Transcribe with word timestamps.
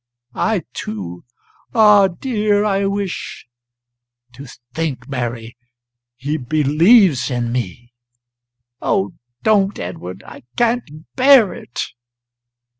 "I, 0.33 0.63
too. 0.73 1.25
Ah, 1.75 2.07
dear, 2.07 2.63
I 2.65 2.85
wish" 2.85 3.47
"To 4.33 4.47
think, 4.73 5.07
Mary 5.07 5.55
he 6.15 6.37
believes 6.37 7.29
in 7.29 7.51
me." 7.51 7.93
"Oh, 8.81 9.13
don't, 9.43 9.77
Edward 9.77 10.23
I 10.25 10.41
can't 10.57 11.05
bear 11.15 11.53
it." 11.53 11.83